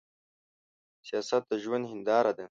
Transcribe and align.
سياست 1.07 1.43
د 1.49 1.51
ژوند 1.63 1.83
هينداره 1.91 2.31
ده. 2.37 2.45